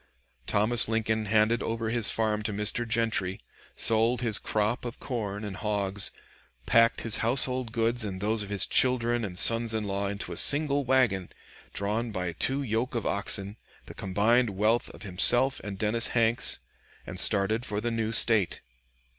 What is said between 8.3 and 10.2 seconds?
of his children and sons in law